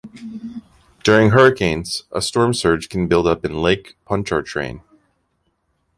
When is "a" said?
2.11-2.23